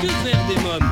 [0.00, 0.89] Que faire des mômes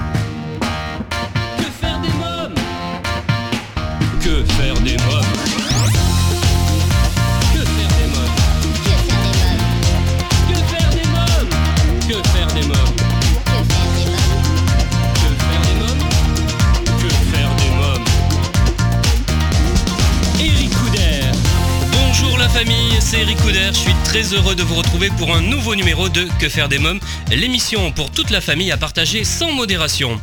[23.11, 26.29] c'est Eric Couder, je suis très heureux de vous retrouver pour un nouveau numéro de
[26.39, 27.01] Que faire des mômes,
[27.31, 30.21] l'émission pour toute la famille à partager sans modération.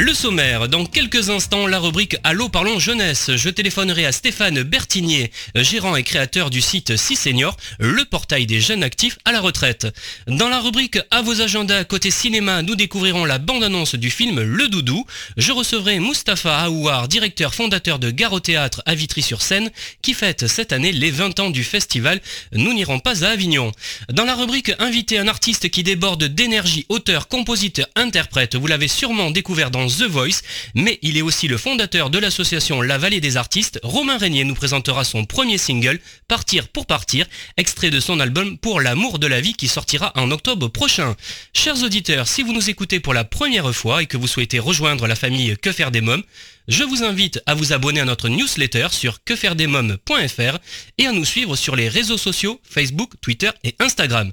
[0.00, 3.32] Le sommaire, dans quelques instants, la rubrique Allô parlons jeunesse.
[3.34, 8.60] Je téléphonerai à Stéphane Bertignier, gérant et créateur du site 6 Seniors, le portail des
[8.60, 9.88] jeunes actifs à la retraite.
[10.28, 14.68] Dans la rubrique À vos agendas côté cinéma, nous découvrirons la bande-annonce du film Le
[14.68, 15.04] Doudou.
[15.36, 19.68] Je recevrai Mustapha Aouar, directeur fondateur de Gare Théâtre à Vitry-sur-Seine,
[20.00, 22.20] qui fête cette année les 20 ans du festival
[22.52, 23.72] Nous n'irons pas à Avignon.
[24.12, 29.32] Dans la rubrique Invité un artiste qui déborde d'énergie, auteur, compositeur, interprète, vous l'avez sûrement
[29.32, 30.42] découvert dans The Voice,
[30.74, 33.80] mais il est aussi le fondateur de l'association La Vallée des Artistes.
[33.82, 37.26] Romain Régnier nous présentera son premier single, Partir pour partir,
[37.56, 41.16] extrait de son album Pour l'amour de la vie qui sortira en octobre prochain.
[41.54, 45.06] Chers auditeurs, si vous nous écoutez pour la première fois et que vous souhaitez rejoindre
[45.06, 46.22] la famille Que faire des mômes,
[46.68, 50.58] je vous invite à vous abonner à notre newsletter sur quefairedesmoms.fr
[50.98, 54.32] et à nous suivre sur les réseaux sociaux Facebook, Twitter et Instagram.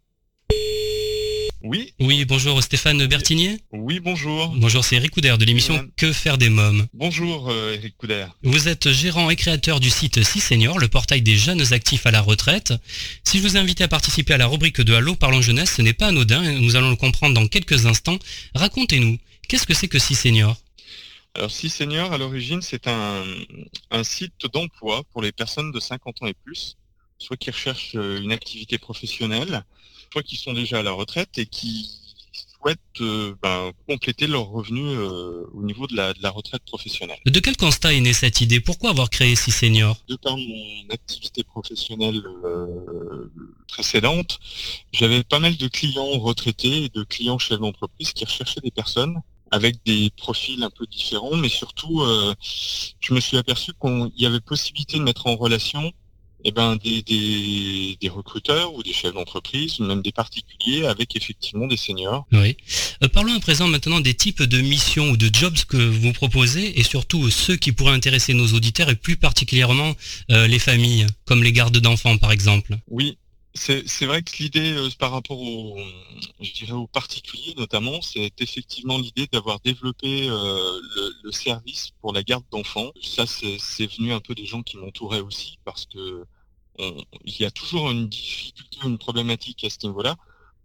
[1.63, 3.59] Oui, Oui, bonjour Stéphane Bertignier.
[3.71, 4.47] oui, bonjour.
[4.55, 5.91] Bonjour, c'est Eric Couder de l'émission Madame.
[5.95, 6.87] Que faire des mômes.
[6.93, 8.25] Bonjour euh, Eric Couder.
[8.41, 12.11] Vous êtes gérant et créateur du site 6 Seniors, le portail des jeunes actifs à
[12.11, 12.73] la retraite.
[13.23, 15.93] Si je vous invite à participer à la rubrique de Allô Parlons Jeunesse, ce n'est
[15.93, 18.17] pas anodin et nous allons le comprendre dans quelques instants.
[18.55, 20.57] Racontez-nous, qu'est-ce que c'est que 6 Seniors
[21.35, 23.23] Alors Si Senior, à l'origine, c'est un,
[23.91, 26.75] un site d'emploi pour les personnes de 50 ans et plus,
[27.19, 29.63] soit qui recherchent euh, une activité professionnelle,
[30.11, 31.89] soit qui sont déjà à la retraite et qui
[32.33, 37.17] souhaitent euh, ben, compléter leurs revenus euh, au niveau de la, de la retraite professionnelle.
[37.25, 38.59] De quel constat est née cette idée?
[38.59, 43.31] Pourquoi avoir créé 6 Seniors de par mon activité professionnelle euh,
[43.67, 44.39] précédente,
[44.91, 49.21] j'avais pas mal de clients retraités et de clients chefs d'entreprise qui recherchaient des personnes
[49.51, 52.33] avec des profils un peu différents, mais surtout, euh,
[53.01, 55.91] je me suis aperçu qu'il y avait possibilité de mettre en relation
[56.43, 61.15] eh ben, des, des, des recruteurs ou des chefs d'entreprise, ou même des particuliers, avec
[61.15, 62.25] effectivement des seniors.
[62.31, 62.57] Oui.
[63.03, 66.79] Euh, parlons à présent maintenant des types de missions ou de jobs que vous proposez
[66.79, 69.93] et surtout ceux qui pourraient intéresser nos auditeurs et plus particulièrement
[70.31, 72.77] euh, les familles, comme les gardes d'enfants par exemple.
[72.87, 73.17] Oui,
[73.53, 75.77] c'est vrai que l'idée euh, par rapport aux,
[76.39, 80.79] je dirais aux particuliers notamment, c'est effectivement l'idée d'avoir développé euh,
[81.23, 82.91] le, service pour la garde d'enfants.
[83.01, 86.25] Ça, c'est venu un peu des gens qui m'entouraient aussi parce que
[86.79, 90.15] il y a toujours une difficulté, une problématique à ce niveau-là.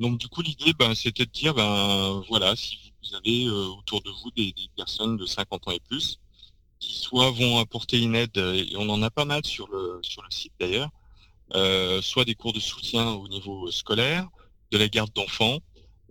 [0.00, 4.02] Donc du coup, l'idée, ben, c'était de dire, ben voilà, si vous avez euh, autour
[4.02, 6.18] de vous des, des personnes de 50 ans et plus,
[6.78, 10.22] qui soit vont apporter une aide, et on en a pas mal sur le sur
[10.22, 10.90] le site d'ailleurs,
[11.52, 14.28] soit des cours de soutien au niveau scolaire,
[14.72, 15.60] de la garde d'enfants,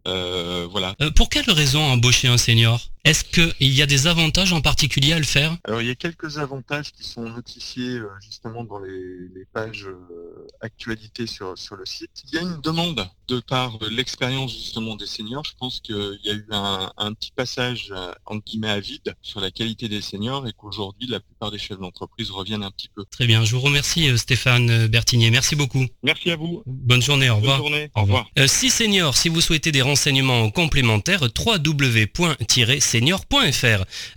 [0.07, 0.95] euh, voilà.
[1.01, 2.79] Euh, pour quelle raison embaucher un senior?
[3.05, 5.55] Est-ce qu'il y a des avantages en particulier à le faire?
[5.63, 9.85] Alors il y a quelques avantages qui sont notifiés euh, justement dans les, les pages
[9.85, 12.09] euh, actualités sur, sur le site.
[12.27, 15.43] Il y a une demande de par l'expérience justement des seniors.
[15.45, 19.15] Je pense qu'il y a eu un, un petit passage euh, entre guillemets à vide
[19.21, 22.89] sur la qualité des seniors et qu'aujourd'hui la plupart des chefs d'entreprise reviennent un petit
[22.95, 23.05] peu.
[23.11, 25.85] Très bien, je vous remercie euh, Stéphane Bertignier, merci beaucoup.
[26.01, 26.63] Merci à vous.
[26.65, 27.57] Bonne journée, au Bonne revoir.
[27.59, 27.91] journée.
[27.93, 28.27] Au revoir.
[28.39, 31.21] Euh, si senior, si vous souhaitez des renseignements complémentaires,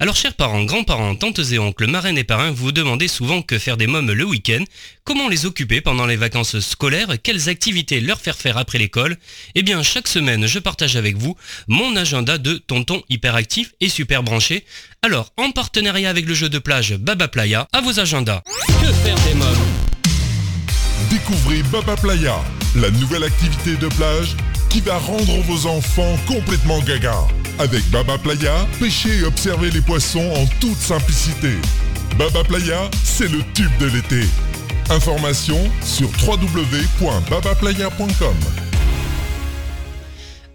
[0.00, 3.76] Alors chers parents, grands-parents, tantes et oncles, marraines et parrains, vous demandez souvent que faire
[3.76, 4.62] des mômes le week-end,
[5.04, 9.16] comment les occuper pendant les vacances scolaires, quelles activités leur faire faire après l'école?
[9.54, 11.36] Eh bien chaque semaine, je partage avec vous
[11.66, 14.64] mon agenda de tonton hyperactif et super branché.
[15.02, 18.42] Alors, en partenariat avec le jeu de plage Baba Playa, à vos agendas.
[18.66, 19.56] Que faire des mômes?
[21.10, 22.36] Découvrez Baba Playa,
[22.74, 24.36] la nouvelle activité de plage
[24.68, 27.16] qui va rendre vos enfants complètement gaga.
[27.58, 31.54] Avec Baba Playa, pêchez et observez les poissons en toute simplicité.
[32.16, 34.28] Baba Playa, c'est le tube de l'été.
[34.90, 38.67] Information sur www.babaplaya.com.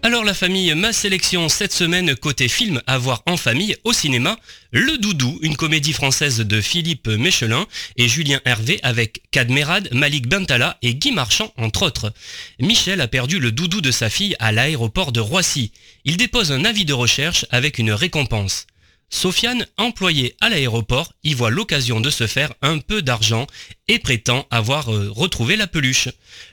[0.04, 4.36] Alors la famille, ma sélection cette semaine côté film à voir en famille au cinéma,
[4.70, 7.66] Le Doudou, une comédie française de Philippe Méchelin
[7.96, 12.12] et Julien Hervé avec Cadmerad, Malik Bentala et Guy Marchand entre autres.
[12.60, 15.72] Michel a perdu le doudou de sa fille à l'aéroport de Roissy.
[16.04, 18.66] Il dépose un avis de recherche avec une récompense.
[19.14, 23.46] Sofiane, employée à l'aéroport, y voit l'occasion de se faire un peu d'argent
[23.86, 26.08] et prétend avoir euh, retrouvé la peluche.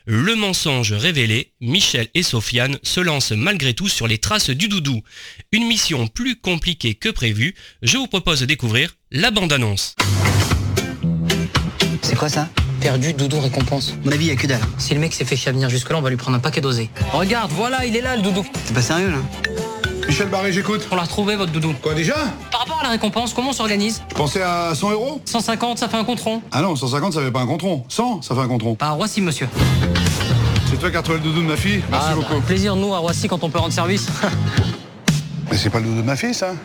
[0.06, 5.02] Le mensonge révélé, Michel et Sofiane se lancent malgré tout sur les traces du doudou.
[5.52, 9.96] Une mission plus compliquée que prévu, je vous propose de découvrir la bande-annonce.
[12.04, 12.48] C'est quoi ça?
[12.80, 13.96] Perdu, doudou, récompense.
[14.06, 14.62] Mon avis, y a que dalle.
[14.78, 16.62] Si le mec s'est fait chier à venir jusque-là, on va lui prendre un paquet
[16.62, 16.92] dosé.
[17.12, 18.46] Regarde, voilà, il est là le doudou.
[18.68, 19.81] T'es pas sérieux là?
[20.12, 20.90] Michel Barré, j'écoute.
[20.92, 21.74] On l'a retrouvé votre doudou.
[21.81, 22.16] Quoi déjà
[22.52, 24.02] Par rapport à la récompense, comment on s'organise?
[24.10, 26.42] Je pensais à 100 euros 150, ça fait un contron.
[26.52, 27.86] Ah non, 150 ça fait pas un contron.
[27.88, 28.75] 100 ça fait un contron.
[28.75, 29.48] Pas à Roissy, monsieur.
[30.69, 32.42] C'est toi qui as retrouvé le doudou de ma fille Merci Ah, bah, beaucoup.
[32.42, 34.08] plaisir de nous à Roissy quand on peut rendre service.
[35.50, 36.56] Mais c'est pas le doudou de ma fille ça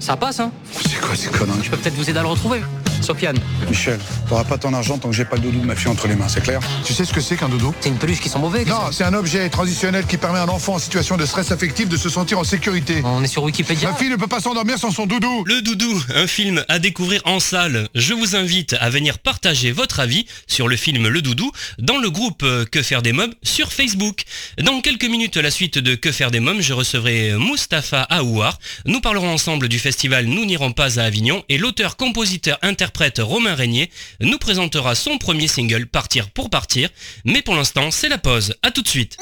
[0.00, 0.50] ça passe, hein?
[0.72, 2.60] C'est quoi ces conneries Je peux peut-être vous aider à le retrouver.
[3.02, 3.38] Sofiane,
[3.68, 6.06] Michel, t'auras pas ton argent tant que j'ai pas le doudou de ma fille entre
[6.06, 8.28] les mains, c'est clair Tu sais ce que c'est qu'un doudou c'est une peluche qui
[8.28, 8.64] sent mauvais.
[8.64, 11.88] Non, c'est un objet transitionnel qui permet à un enfant en situation de stress affectif
[11.88, 13.02] de se sentir en sécurité.
[13.04, 13.90] On est sur Wikipédia.
[13.90, 17.22] Ma fille ne peut pas s'endormir sans son doudou Le Doudou, un film à découvrir
[17.24, 17.88] en salle.
[17.96, 22.10] Je vous invite à venir partager votre avis sur le film Le Doudou dans le
[22.10, 24.22] groupe euh, Que faire des mômes sur Facebook.
[24.62, 28.58] Dans quelques minutes, la suite de Que faire des mômes, je recevrai Mustapha Aouar.
[28.86, 33.54] Nous parlerons ensemble du festival Nous n'irons pas à Avignon et l'auteur, compositeur, interprète Romain
[33.54, 33.90] Régnier
[34.20, 36.88] nous présentera son premier single Partir pour partir.
[37.24, 38.54] Mais pour l'instant, c'est la pause.
[38.62, 39.16] À tout de suite.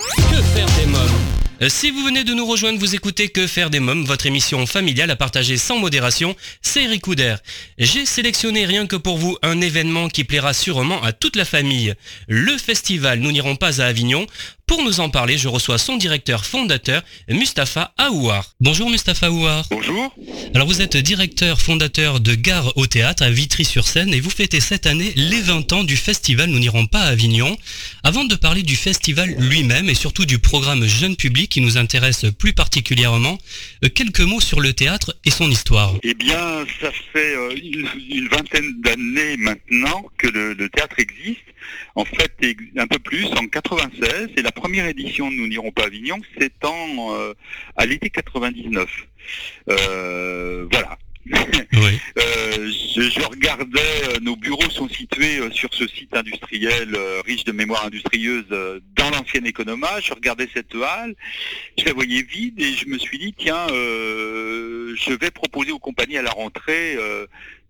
[1.68, 5.10] Si vous venez de nous rejoindre, vous écoutez Que faire des mômes, votre émission familiale
[5.10, 7.36] à partager sans modération, c'est Eric Couder.
[7.76, 11.92] J'ai sélectionné rien que pour vous un événement qui plaira sûrement à toute la famille.
[12.28, 14.26] Le festival Nous n'irons pas à Avignon.
[14.70, 18.54] Pour nous en parler, je reçois son directeur fondateur, Mustapha Aouar.
[18.60, 19.66] Bonjour Mustapha Aouar.
[19.68, 20.14] Bonjour.
[20.54, 24.86] Alors vous êtes directeur fondateur de Gare au Théâtre à Vitry-sur-Seine et vous fêtez cette
[24.86, 27.58] année les 20 ans du festival Nous n'irons pas à Avignon.
[28.04, 32.25] Avant de parler du festival lui-même et surtout du programme Jeune Public qui nous intéresse
[32.38, 33.38] plus particulièrement,
[33.85, 35.94] euh, quelques mots sur le théâtre et son histoire.
[36.02, 37.55] Eh bien, ça fait euh,
[38.11, 41.41] une, vingtaine d'années maintenant que le, théâtre existe.
[41.94, 42.32] En fait,
[42.76, 46.20] un peu plus, en 96, et la première édition de Nous n'irons pas à Avignon,
[46.38, 47.35] c'est en euh,
[47.76, 48.88] à l'été 99.
[49.69, 50.99] Euh, voilà.
[52.18, 57.52] Euh, je, regardais, euh, nos bureaux sont situés euh, sur ce site industriel riche de
[57.52, 58.46] mémoire industrieuse
[58.96, 60.00] dans l'ancienne Economa.
[60.02, 61.14] Je regardais cette halle,
[61.78, 66.18] je la voyais vide et je me suis dit tiens, je vais proposer aux compagnies
[66.18, 66.98] à la rentrée.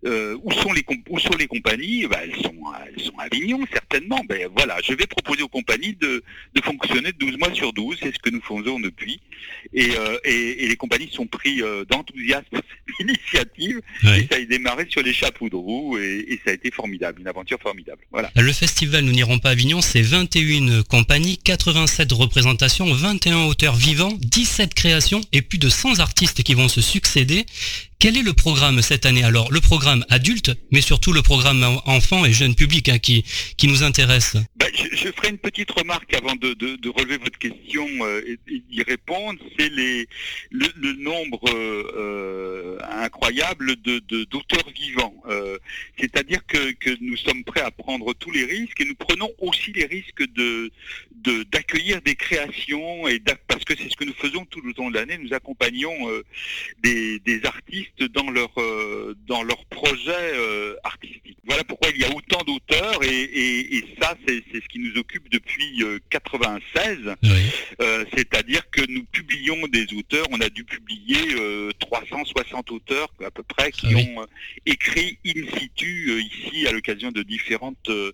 [0.05, 2.07] Euh, où sont les comp- où sont les compagnies?
[2.07, 4.21] Ben, elles sont à- elles sont à Avignon certainement.
[4.27, 6.23] Ben voilà, je vais proposer aux compagnies de,
[6.55, 9.19] de fonctionner 12 mois sur 12, c'est ce que nous faisons depuis.
[9.73, 12.61] Et, euh, et, et les compagnies sont pris euh, d'enthousiasme pour
[12.97, 13.81] cette initiative
[14.17, 17.21] et ça a démarré sur les chapeaux de roue et, et ça a été formidable,
[17.21, 18.01] une aventure formidable.
[18.11, 18.31] Voilà.
[18.35, 24.13] Le festival Nous n'irons pas à Avignon, c'est 21 compagnies, 87 représentations, 21 auteurs vivants,
[24.19, 27.45] 17 créations et plus de 100 artistes qui vont se succéder.
[28.01, 31.83] Quel est le programme cette année Alors, le programme adulte, mais surtout le programme en-
[31.85, 33.23] enfant et jeune public hein, qui,
[33.57, 34.37] qui nous intéresse.
[34.55, 36.57] Ben, je, ferai une petite remarque avant de,
[36.89, 39.37] relever votre question euh, et, d'y répondre.
[39.55, 40.07] C'est le,
[40.97, 45.13] nombre euh, euh, incroyable de de- d'auteurs vivants.
[45.29, 45.59] Euh,
[45.99, 49.73] C'est-à-dire que, que nous sommes prêts à prendre tous les risques et nous prenons aussi
[49.73, 50.71] les risques de
[51.17, 54.89] de- d'accueillir des créations et parce que c'est ce que nous faisons tout le long
[54.89, 55.19] de l'année.
[55.19, 55.95] Nous accompagnons
[56.81, 61.37] des, des artistes dans leur euh, dans leurs projets euh, artistiques.
[61.45, 64.79] Voilà pourquoi il y a autant d'auteurs et, et- et ça c'est c'est ce qui
[64.79, 67.15] nous occupe depuis euh, 96.
[67.23, 67.29] Oui.
[67.81, 70.25] Euh, C'est-à-dire que nous publions des auteurs.
[70.31, 74.07] On a dû publier euh, 360 auteurs à peu près qui Ah oui.
[74.15, 74.25] ont euh,
[74.65, 78.11] écrit in situ euh, ici à l'occasion de différentes euh,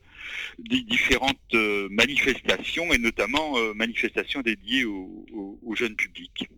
[0.59, 6.49] des différentes euh, manifestations et notamment euh, manifestations dédiées au, au- au jeune public.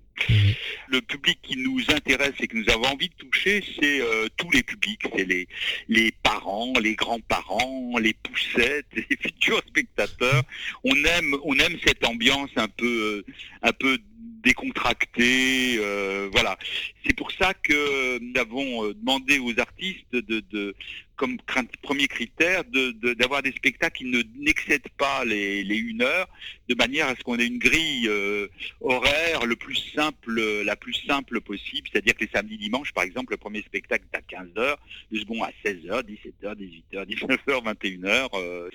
[0.88, 4.50] Le public qui nous intéresse et que nous avons envie de toucher, c'est euh, tous
[4.52, 5.48] les publics, c'est les,
[5.88, 10.44] les parents, les grands-parents, les poussettes, les futurs spectateurs.
[10.84, 13.98] On aime, on aime cette ambiance un peu, euh, un peu
[14.44, 16.58] décontractée, euh, voilà.
[17.06, 20.76] C'est pour ça que nous avons demandé aux artistes de
[21.20, 21.38] comme
[21.82, 26.30] premier critère d'avoir des spectacles qui ne n'excèdent pas les, les une heure,
[26.70, 28.48] de manière à ce qu'on ait une grille euh,
[28.80, 31.90] horaire le plus simple, la plus simple possible.
[31.92, 34.76] C'est-à-dire que les samedis, dimanches, par exemple, le premier spectacle est à 15h,
[35.12, 38.70] le second à 16h, 17h, 18h, 19h, 21h.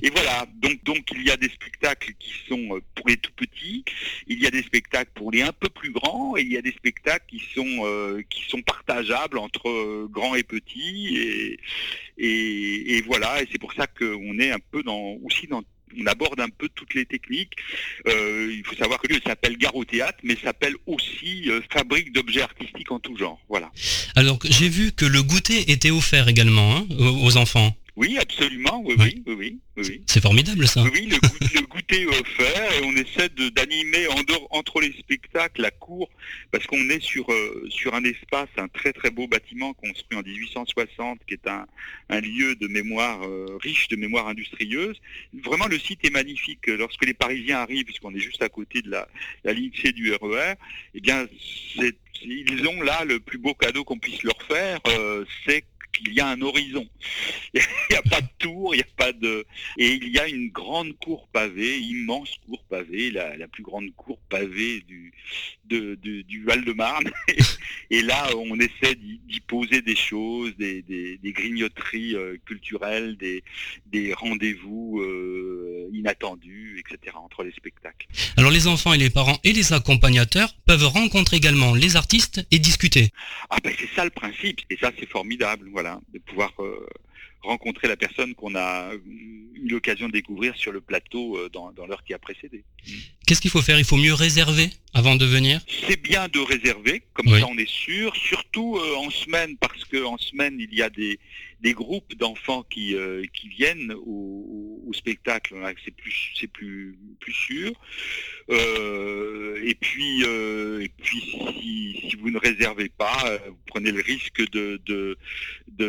[0.00, 0.46] Et voilà.
[0.62, 3.84] Donc, donc il y a des spectacles qui sont euh, pour les tout petits,
[4.28, 6.62] il y a des spectacles pour les un peu plus grands, et il y a
[6.62, 11.16] des spectacles qui sont euh, qui sont partageables entre grands et petits.
[11.16, 11.58] Et,
[12.18, 15.62] et, voilà, et c'est pour ça qu'on est un peu dans, aussi dans
[15.98, 17.54] on aborde un peu toutes les techniques.
[18.06, 22.12] Euh, il faut savoir que lui s'appelle Gare au théâtre, mais s'appelle aussi euh, fabrique
[22.12, 23.40] d'objets artistiques en tout genre.
[23.48, 23.70] Voilà.
[24.14, 27.74] Alors j'ai vu que le goûter était offert également hein, aux enfants.
[27.98, 30.02] Oui, absolument, oui, oui, oui, oui.
[30.06, 30.84] C'est formidable ça.
[30.84, 34.06] Oui, le, goûter, offert et on essaie d'animer
[34.50, 36.08] entre les spectacles la cour
[36.52, 40.22] parce qu'on est sur, euh, sur un espace, un très très beau bâtiment construit en
[40.22, 41.66] 1860 qui est un,
[42.20, 44.96] lieu de mémoire euh, riche de mémoire industrieuse.
[45.42, 46.68] Vraiment le site est magnifique.
[46.68, 49.08] Lorsque les Parisiens arrivent, puisqu'on est juste à côté de la,
[49.52, 50.54] ligne C du RER, e
[50.94, 51.26] eh bien
[52.22, 56.20] ils ont là le plus beau cadeau qu'on puisse leur faire, euh, c'est qu'il y
[56.20, 56.86] a un horizon.
[57.54, 59.46] Il n'y a pas de tour, il n'y a pas de...
[59.78, 64.18] Et il y a une grande cour pavée, immense cour pavée, la, plus grande cour
[64.28, 65.12] pavée du,
[65.64, 67.10] du Val-de-Marne.
[67.90, 73.42] Et là, on essaie d'y poser des choses, des, grignoteries euh, culturelles, des,
[73.86, 77.16] des rendez-vous euh, inattendus, etc.
[77.16, 78.06] entre les spectacles.
[78.36, 82.58] Alors les enfants et les parents et les accompagnateurs peuvent rencontrer également les artistes et
[82.58, 83.10] discuter.
[83.50, 86.88] Ah ben c'est ça le principe, et ça c'est formidable voilà, de pouvoir euh,
[87.40, 92.02] rencontrer la personne qu'on a eu l'occasion de découvrir sur le plateau euh, dans, l'heure
[92.02, 92.64] qui a précédé.
[93.24, 93.78] Qu'est-ce qu'il faut faire?
[93.78, 95.60] Il faut mieux réserver avant de venir?
[95.86, 100.18] C'est bien de réserver, comme ça on est sûr, surtout euh, en semaine, parce qu'en
[100.18, 101.20] semaine il y a des,
[101.60, 102.96] des groupes d'enfants qui,
[103.34, 107.72] qui viennent au, au spectacle, c'est plus, c'est plus, plus sûr.
[108.48, 114.80] et puis, et puis si, si, vous ne réservez pas, vous prenez le risque de,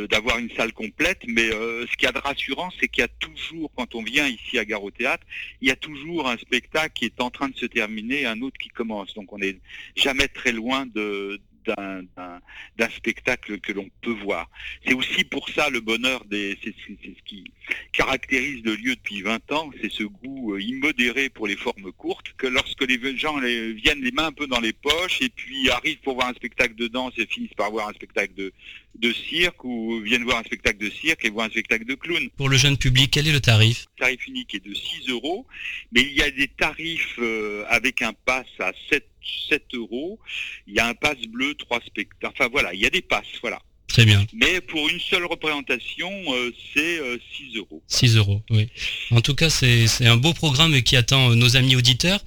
[0.07, 3.05] d'avoir une salle complète, mais euh, ce qu'il y a de rassurant, c'est qu'il y
[3.05, 5.25] a toujours, quand on vient ici à Gare au Théâtre,
[5.61, 8.57] il y a toujours un spectacle qui est en train de se terminer, un autre
[8.57, 9.13] qui commence.
[9.13, 9.59] Donc on n'est
[9.95, 11.39] jamais très loin de,
[11.77, 14.49] d'un spectacle que l'on peut voir.
[14.85, 17.51] C'est aussi pour ça le bonheur des, c'est ce qui
[17.91, 22.33] caractérise le lieu depuis 20 ans, c'est ce goût euh, immodéré pour les formes courtes,
[22.37, 25.99] que lorsque les gens viennent les mains un peu dans les poches et puis arrivent
[25.99, 28.51] pour voir un spectacle de danse et finissent par voir un spectacle de,
[28.95, 32.29] de cirque ou viennent voir un spectacle de cirque et voir un spectacle de clown.
[32.37, 33.85] Pour le jeune public, quel est le tarif?
[33.97, 35.45] Le tarif unique est de 6 euros,
[35.91, 39.05] mais il y a des tarifs euh, avec un pass à 7
[39.49, 40.19] 7 euros.
[40.67, 42.33] Il y a un pass bleu, trois spectacles.
[42.35, 43.59] Enfin voilà, il y a des passes, voilà.
[43.89, 44.23] Très bien.
[44.33, 47.83] Mais pour une seule représentation, euh, c'est 6 euh, euros.
[47.87, 48.67] 6 euros, oui.
[49.09, 52.23] En tout cas, c'est un beau programme qui attend euh, nos amis auditeurs.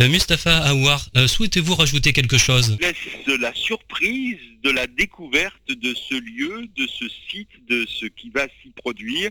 [0.00, 2.76] Mustapha Aouar, souhaitez-vous rajouter quelque chose?
[2.80, 2.96] Laisse
[3.38, 8.48] la surprise de la découverte de ce lieu, de ce site, de ce qui va
[8.62, 9.30] s'y produire.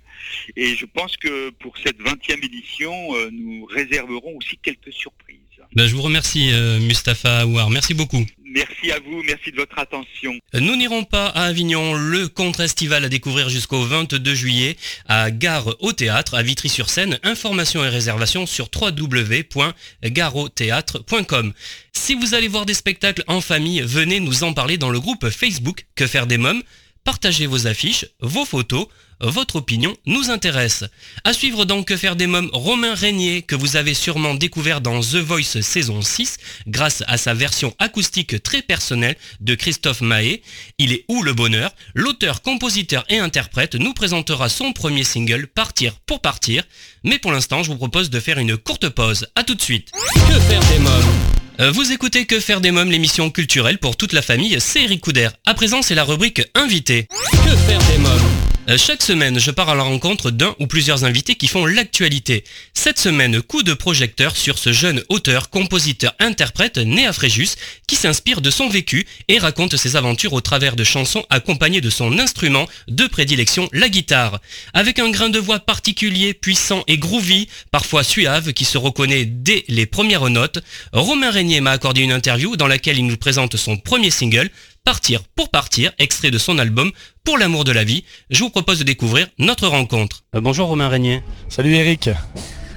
[0.56, 2.96] Et je pense que pour cette 20e édition,
[3.32, 5.41] nous réserverons aussi quelques surprises.
[5.74, 7.70] Ben, je vous remercie, euh, Mustapha Aouar.
[7.70, 8.26] Merci beaucoup.
[8.54, 10.34] Merci à vous, merci de votre attention.
[10.54, 14.76] Nous n'irons pas à Avignon, le contre estival à découvrir jusqu'au 22 juillet
[15.08, 17.18] à Gare au Théâtre, à Vitry-sur-Seine.
[17.24, 21.54] Informations et réservations sur www.gareautheatre.com.
[21.94, 25.30] Si vous allez voir des spectacles en famille, venez nous en parler dans le groupe
[25.30, 26.64] Facebook Que faire des mômes.
[27.04, 28.88] Partagez vos affiches, vos photos,
[29.22, 30.84] votre opinion nous intéresse.
[31.24, 35.00] À suivre donc Que faire des mômes Romain Régnier que vous avez sûrement découvert dans
[35.00, 40.42] The Voice saison 6 grâce à sa version acoustique très personnelle de Christophe Mahé.
[40.78, 41.72] Il est où le bonheur?
[41.94, 46.64] L'auteur, compositeur et interprète nous présentera son premier single Partir pour partir.
[47.04, 49.28] Mais pour l'instant, je vous propose de faire une courte pause.
[49.36, 49.92] A tout de suite.
[49.92, 51.41] Que faire des mômes?
[51.60, 55.30] Vous écoutez Que faire des mômes, l'émission culturelle pour toute la famille, c'est Eric Couder.
[55.46, 57.08] À présent, c'est la rubrique Invité.
[57.32, 61.04] Que faire des mômes euh, chaque semaine, je pars à la rencontre d'un ou plusieurs
[61.04, 62.44] invités qui font l'actualité.
[62.76, 67.56] Cette semaine, coup de projecteur sur ce jeune auteur, compositeur, interprète né à Fréjus,
[67.88, 71.90] qui s'inspire de son vécu et raconte ses aventures au travers de chansons accompagnées de
[71.90, 74.40] son instrument de prédilection, la guitare.
[74.74, 79.66] Avec un grain de voix particulier, puissant et groovy, parfois suave, qui se reconnaît dès
[79.70, 80.60] les premières notes,
[80.94, 84.52] Romain Régnier m'a accordé une interview dans laquelle il nous présente son premier single,
[84.84, 86.92] Partir pour partir, extrait de son album
[87.24, 88.04] Pour l'amour de la vie.
[88.30, 90.24] Je vous propose de découvrir notre rencontre.
[90.36, 91.24] Euh, bonjour Romain Régnier.
[91.50, 92.12] Salut Eric.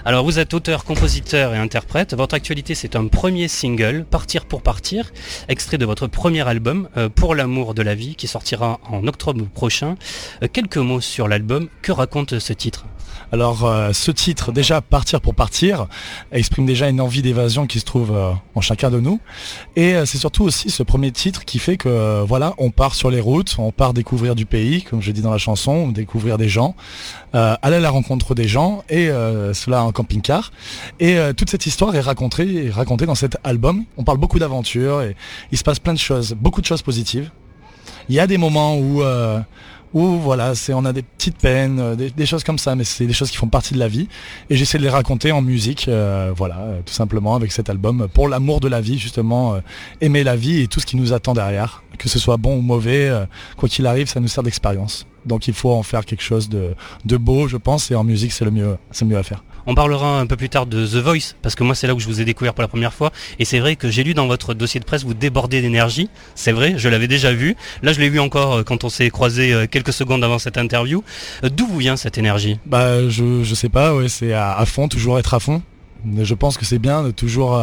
[0.06, 2.12] Alors vous êtes auteur, compositeur et interprète.
[2.12, 5.10] Votre actualité c'est un premier single, Partir pour partir,
[5.48, 9.46] extrait de votre premier album, euh, Pour l'amour de la vie, qui sortira en octobre
[9.46, 9.96] prochain.
[10.42, 11.68] Euh, quelques mots sur l'album.
[11.80, 12.84] Que raconte ce titre?
[13.32, 15.86] Alors euh, ce titre, déjà Partir pour partir,
[16.32, 18.14] exprime déjà une envie d'évasion qui se trouve
[18.54, 19.20] en chacun de nous.
[19.74, 23.20] Et c'est surtout aussi ce premier titre qui fait que voilà, on part sur les
[23.20, 26.76] routes, on part découvrir du pays, comme je dis dans la chanson, découvrir des gens,
[27.34, 30.52] aller à la rencontre des gens, et cela en camping-car.
[31.00, 33.84] Et toute cette histoire est racontée, est racontée dans cet album.
[33.96, 35.16] On parle beaucoup d'aventures et
[35.52, 37.30] il se passe plein de choses, beaucoup de choses positives.
[38.08, 39.02] Il y a des moments où
[39.94, 43.06] où voilà, c'est on a des petites peines, euh, des, choses comme ça, mais c'est
[43.06, 44.08] des choses qui font partie de la vie.
[44.50, 48.08] Et j'essaie de les raconter en musique, euh, voilà, euh, tout simplement avec cet album,
[48.12, 49.56] pour l'amour de la vie, justement,
[50.00, 52.60] aimer la vie et tout ce qui nous attend derrière, que ce soit bon ou
[52.60, 53.10] mauvais,
[53.56, 55.06] quoi qu'il arrive, ça nous sert d'expérience.
[55.26, 58.32] Donc il faut en faire quelque chose de, de beau, je pense, et en musique
[58.32, 59.42] c'est le mieux, c'est mieux à faire.
[59.66, 62.00] On parlera un peu plus tard de The Voice, parce que moi c'est là où
[62.00, 63.12] je vous ai découvert pour la première fois.
[63.38, 66.10] Et c'est vrai que j'ai lu dans votre dossier de presse, vous débordez d'énergie.
[66.34, 67.56] C'est vrai, je l'avais déjà vu.
[67.82, 70.58] Là je l'ai vu encore euh, quand on s'est croisé euh, quelques secondes avant cette
[70.58, 71.02] interview.
[71.44, 72.58] Euh, d'où vous vient cette énergie?
[72.66, 75.62] Bah je, je sais pas, ouais, c'est à, fond, toujours être à fond.
[76.20, 77.58] Je pense que c'est bien de toujours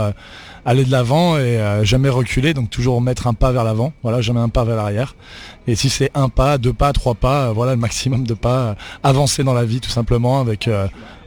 [0.65, 4.39] aller de l'avant et jamais reculer, donc toujours mettre un pas vers l'avant, voilà, jamais
[4.39, 5.15] un pas vers l'arrière.
[5.67, 9.43] Et si c'est un pas, deux pas, trois pas, voilà le maximum de pas, avancer
[9.43, 10.69] dans la vie tout simplement avec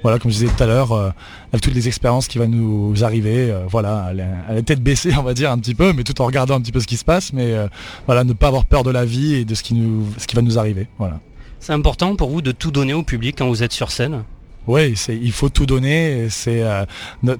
[0.05, 1.09] voilà, comme je disais tout à l'heure, euh,
[1.51, 4.13] avec toutes les expériences qui vont nous arriver, euh, voilà,
[4.51, 6.61] elle, est tête baissée, on va dire un petit peu, mais tout en regardant un
[6.61, 7.69] petit peu ce qui se passe, mais euh,
[8.05, 10.37] voilà, ne pas avoir peur de la vie et de ce qui nous, ce qui
[10.37, 11.21] va nous arriver, voilà.
[11.59, 14.25] C'est important pour vous de tout donner au public quand vous êtes sur scène?
[14.67, 16.63] Oui, il faut tout donner, c'est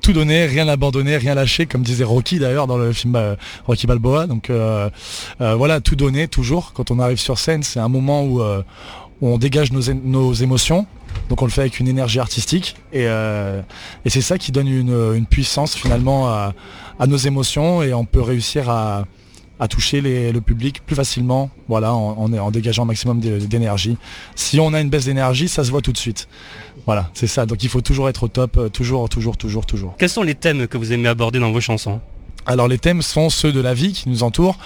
[0.03, 3.19] tout donner, rien abandonner, rien lâcher, comme disait Rocky d'ailleurs dans le film
[3.67, 4.27] Rocky Balboa.
[4.27, 4.51] Donc
[5.39, 6.73] voilà, tout donner toujours.
[6.75, 8.43] Quand on arrive sur scène, c'est un moment où,
[9.23, 10.87] on dégage nos, émotions,
[11.29, 13.63] donc on le fait avec une énergie artistique et, euh,
[14.07, 16.53] c'est ça qui donne une, puissance finalement à,
[17.07, 19.05] nos émotions et on peut réussir à,
[19.69, 23.97] toucher le public plus facilement voilà, en, dégageant un maximum d'énergie.
[24.35, 26.29] Si on a une baisse d'énergie, ça se voit tout de suite.
[26.87, 27.47] Voilà, c'est ça.
[27.47, 29.95] Donc il faut toujours être au top, euh, toujours, toujours, toujours, toujours.
[29.99, 32.01] Quels sont les thèmes que vous aimez aborder dans vos chansons?
[32.47, 34.59] Alors les thèmes sont ceux de la vie qui nous entoure.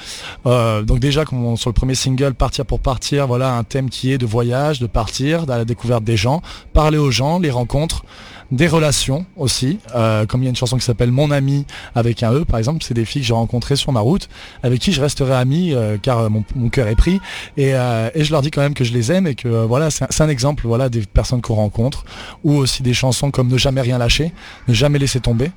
[0.47, 4.13] Euh, donc déjà comme sur le premier single Partir pour partir, voilà un thème qui
[4.13, 8.05] est de voyage, de partir, à la découverte des gens, parler aux gens, les rencontres,
[8.51, 9.79] des relations aussi.
[9.95, 12.59] Euh, comme il y a une chanson qui s'appelle Mon ami avec un E par
[12.59, 14.29] exemple, c'est des filles que j'ai rencontrées sur ma route,
[14.63, 17.21] avec qui je resterai ami euh, car mon, cœur est pris.
[17.57, 20.21] Et, et, je leur dis quand même que je les aime et que voilà, c'est
[20.21, 22.05] un, exemple voilà, des personnes qu'on rencontre.
[22.45, 24.33] Ou aussi des chansons comme Ne jamais rien lâcher,
[24.69, 25.51] Ne jamais laisser tomber.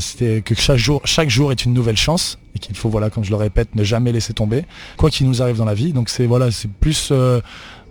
[0.00, 3.24] C'était que chaque jour, chaque jour est une nouvelle chance et qu'il faut voilà comme
[3.24, 4.64] je le répète ne jamais laisser tomber
[4.96, 7.12] quoi qu'il nous arrive dans la vie donc c'est voilà c'est plus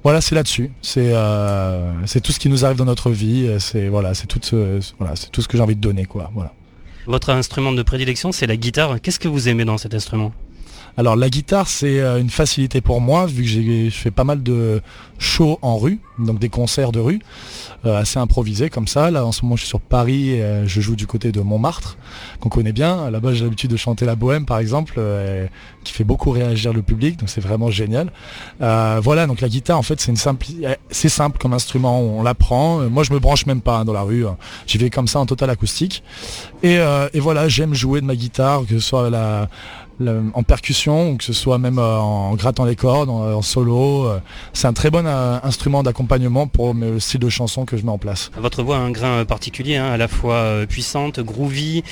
[0.07, 0.71] voilà, c'est là-dessus.
[0.95, 3.57] Euh, c'est tout ce qui nous arrive dans notre vie.
[3.59, 4.39] C'est voilà, c'est tout,
[4.97, 6.31] voilà, c'est tout ce que j'ai envie de donner, quoi.
[6.33, 6.53] Voilà.
[7.07, 9.01] Votre instrument de prédilection, c'est la guitare.
[9.01, 10.31] Qu'est-ce que vous aimez dans cet instrument?
[10.97, 14.41] Alors la guitare c'est euh, une facilité pour moi vu que j'ai fait pas mal
[14.41, 14.81] de
[15.19, 17.19] shows en rue, donc des concerts de rue,
[17.85, 19.11] euh, assez improvisés comme ça.
[19.11, 21.39] Là en ce moment je suis sur Paris et euh, je joue du côté de
[21.39, 21.97] Montmartre,
[22.39, 23.11] qu'on connaît bien.
[23.11, 24.99] Là-bas j'ai l'habitude de chanter la bohème par exemple,
[25.83, 28.11] qui fait beaucoup réagir le public, donc c'est vraiment génial.
[28.59, 30.47] voilà, donc la guitare en fait c'est une simple,
[30.89, 32.89] c'est simple comme instrument, on l'apprend.
[32.89, 34.37] Moi je me branche même pas hein, dans la rue, hein.
[34.65, 36.01] j'y vais comme ça en total acoustique.
[36.63, 36.77] Et,
[37.13, 39.47] et voilà, j'aime jouer de ma guitare, que ce soit la
[39.99, 44.05] en percussion ou que ce soit même euh, en grattant les cordes, en, solo.
[44.05, 44.19] Euh,
[44.53, 47.91] c'est un très bon euh, instrument d'accompagnement pour le style de chanson que je mets
[47.91, 48.31] en place.
[48.37, 51.83] Votre voix a un grain particulier, hein, à la fois puissante, groovy,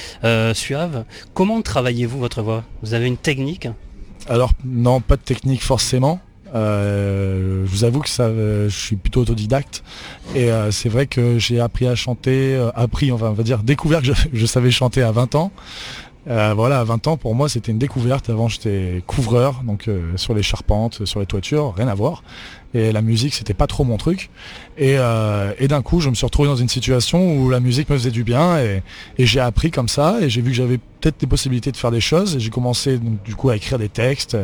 [0.54, 1.06] suave.
[1.34, 2.64] Comment travaillez-vous votre voix?
[2.82, 3.68] Vous avez une technique?
[4.28, 6.20] Alors non, pas de technique forcément.
[6.54, 9.84] je vous avoue que ça, je suis plutôt autodidacte
[10.36, 14.12] et c'est vrai que j'ai appris à chanter, appris, enfin on va dire découvert que
[14.34, 15.52] je savais chanter à 20 ans.
[16.28, 18.30] Euh, voilà, à 20 ans, pour moi, c'était une découverte.
[18.30, 22.24] Avant, j'étais couvreur, donc euh, sur les charpentes, sur les toitures, rien à voir.
[22.74, 24.30] Et la musique, c'était pas trop mon truc.
[24.78, 27.98] Et, euh, d'un coup, je me suis retrouvé dans une situation où la musique me
[27.98, 28.82] faisait du bien et,
[29.20, 30.18] j'ai appris comme ça.
[30.22, 32.36] Et j'ai vu que j'avais peut-être des possibilités de faire des choses.
[32.36, 34.36] Et j'ai commencé du coup à écrire des textes,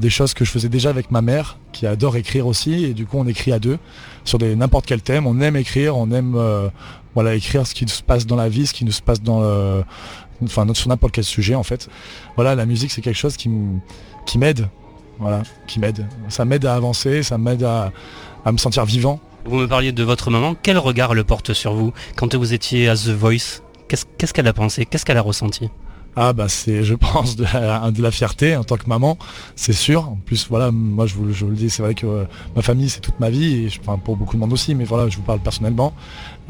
[0.00, 2.84] des choses que je faisais déjà avec ma mère, qui adore écrire aussi.
[2.84, 3.78] Et du coup, on écrit à deux
[4.24, 5.26] sur n'importe quel thème.
[5.26, 6.40] On aime écrire, on aime
[7.14, 9.42] voilà écrire ce qui se passe dans la vie, ce qui nous se passe dans
[9.42, 9.84] le
[10.44, 11.88] enfin sur n'importe quel sujet en fait.
[12.36, 14.68] Voilà, la musique c'est quelque chose qui m'aide,
[15.18, 16.06] voilà, qui m'aide.
[16.28, 17.92] Ça m'aide à avancer, ça m'aide à,
[18.50, 19.20] me sentir vivant.
[19.44, 22.88] Vous me parliez de votre maman, quel regard le porte sur vous quand vous étiez
[22.88, 23.62] à The Voice?
[23.88, 24.86] Qu'est-ce qu'elle a pensé?
[24.86, 25.68] Qu'est-ce qu'elle a ressenti?
[26.14, 29.16] Ah bah c'est je pense de la, de la, fierté en tant que maman,
[29.56, 30.08] c'est sûr.
[30.08, 32.24] En plus voilà, moi je vous, je le dis, c'est vrai que euh,
[32.54, 35.08] ma famille c'est toute ma vie, et enfin, pour beaucoup de monde aussi, mais voilà,
[35.08, 35.94] je vous parle personnellement,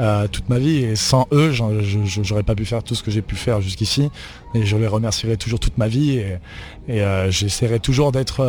[0.01, 3.23] euh, toute ma vie, et sans eux, j'aurais pas pu faire tout ce que j'ai
[3.23, 4.11] pu faire jusqu'ici,
[4.55, 6.39] et je les remercierai toujours toute ma vie, et,
[7.03, 8.45] euh, j'essaierai toujours d'être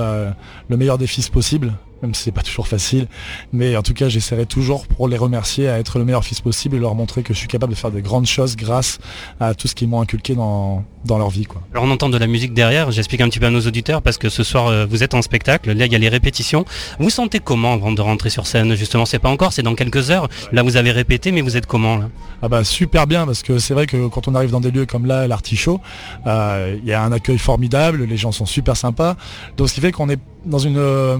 [0.70, 3.08] le meilleur des fils possible, même si c'est pas toujours facile.
[3.54, 6.76] Mais en tout cas, j'essaierai toujours pour les remercier à être le meilleur fils possible
[6.76, 9.00] et leur montrer que je suis capable de faire de grandes choses grâce
[9.40, 11.46] à tout ce qu'ils m'ont inculqué dans, dans leur vie.
[11.46, 11.62] Quoi.
[11.72, 14.18] Alors on entend de la musique derrière, j'explique un petit peu à nos auditeurs parce
[14.18, 16.66] que ce soir euh, vous êtes en spectacle, là il y a les répétitions.
[17.00, 18.76] Vous sentez comment avant de rentrer sur scène?
[18.76, 20.28] Justement, c'est pas encore, c'est dans quelques heures.
[20.52, 22.10] Là vous avez répété, mais vous êtes comment là?
[22.42, 24.86] Ah bah super bien parce que c'est vrai que quand on arrive dans des lieux
[24.86, 25.80] comme là, l'artichaut,
[26.28, 29.16] euh, il y a un accueil formidable, les gens sont super sympas.
[29.56, 30.78] Donc ce qui fait qu'on est dans une...
[30.78, 31.18] Euh,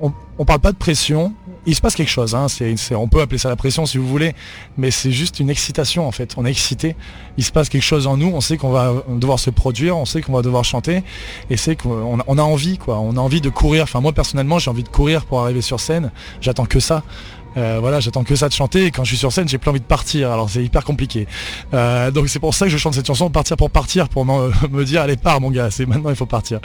[0.00, 1.32] on, on parle pas de pression,
[1.64, 2.46] il se passe quelque chose, hein.
[2.92, 4.34] on peut appeler ça la pression si vous voulez,
[4.76, 6.94] mais c'est juste une excitation en fait, on est excité,
[7.36, 10.04] il se passe quelque chose en nous, on sait qu'on va devoir se produire, on
[10.04, 11.02] sait qu'on va devoir chanter,
[11.50, 14.70] et c'est qu'on a envie quoi, on a envie de courir, enfin moi personnellement j'ai
[14.70, 17.02] envie de courir pour arriver sur scène, j'attends que ça,
[17.56, 19.70] euh, voilà, j'attends que ça de chanter et quand je suis sur scène, j'ai plus
[19.70, 20.30] envie de partir.
[20.30, 21.26] Alors c'est hyper compliqué.
[21.74, 24.84] Euh, donc c'est pour ça que je chante cette chanson, partir pour partir, pour me
[24.84, 26.60] dire allez pars mon gars, c'est maintenant il faut partir.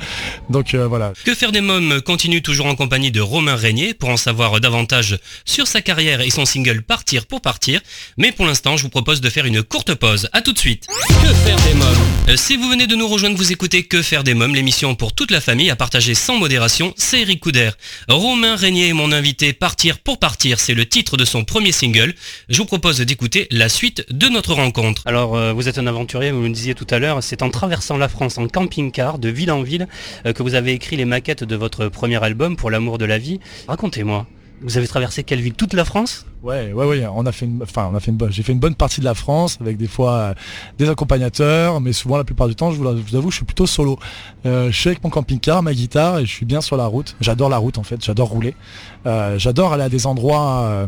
[0.50, 1.14] Donc euh, voilà.
[1.24, 5.20] Que faire des mômes continue toujours en compagnie de Romain Régnier pour en savoir davantage
[5.46, 7.82] sur sa carrière et son single Partir pour partir.
[8.18, 10.30] Mais pour l'instant, je vous propose de faire une courte pause.
[10.34, 10.88] À tout de suite.
[11.08, 12.38] Que faire des mômes?
[12.38, 15.32] Si vous venez de nous rejoindre, vous écoutez Que faire des mômes, l'émission pour toute
[15.32, 16.94] la famille à partager sans modération.
[16.98, 17.72] C'est Eric Couder.
[18.10, 19.54] Romain Régnier est mon invité.
[19.54, 22.14] Partir pour partir, c'est le titre de son premier single.
[22.50, 25.04] Je vous propose d'écouter la suite de notre rencontre.
[25.06, 27.98] Alors, euh, vous êtes un aventurier, vous me disiez tout à l'heure, c'est en traversant
[27.98, 29.88] la France en camping-car, de ville en ville,
[30.26, 33.18] euh, que vous avez écrit les maquettes de votre premier album, Pour l'amour de la
[33.18, 33.40] vie.
[33.68, 34.28] Racontez-moi.
[34.62, 35.54] Vous avez traversé quelle ville?
[35.54, 36.26] Toute la France?
[36.44, 37.06] Ouais, ouais, ouais.
[37.14, 38.32] On a fait enfin, on a fait une bonne.
[38.32, 40.34] J'ai fait une bonne partie de la France avec des fois euh,
[40.78, 44.00] des accompagnateurs, mais souvent la plupart du temps, je vous, avoue, je suis plutôt solo.
[44.46, 47.16] je suis avec mon camping-car, ma guitare, et je suis bien sur la route.
[47.22, 48.04] J'adore la route en fait.
[48.04, 48.56] J'adore rouler.
[49.06, 50.88] Euh, j'adore aller à des endroits euh,